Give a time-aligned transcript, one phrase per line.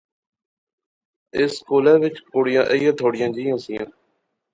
[1.37, 3.87] اس سکولے وچ کُڑیاں ایہہ تھوڑیاں جئیاں سیاں